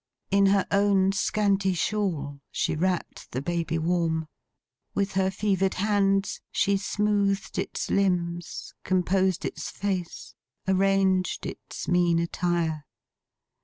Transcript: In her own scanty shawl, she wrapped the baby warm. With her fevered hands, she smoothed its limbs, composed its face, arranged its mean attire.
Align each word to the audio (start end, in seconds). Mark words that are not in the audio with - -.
In 0.31 0.47
her 0.47 0.65
own 0.71 1.11
scanty 1.11 1.75
shawl, 1.75 2.41
she 2.49 2.75
wrapped 2.75 3.31
the 3.33 3.39
baby 3.39 3.77
warm. 3.77 4.25
With 4.95 5.11
her 5.11 5.29
fevered 5.29 5.75
hands, 5.75 6.41
she 6.51 6.75
smoothed 6.77 7.59
its 7.59 7.91
limbs, 7.91 8.73
composed 8.83 9.45
its 9.45 9.69
face, 9.69 10.33
arranged 10.67 11.45
its 11.45 11.87
mean 11.87 12.17
attire. 12.17 12.85